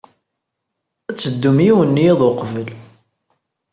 Ad 1.09 1.15
teddum 1.17 1.57
yiwen 1.65 1.89
n 1.97 2.01
yiḍ 2.05 2.19
uqbel. 2.29 2.67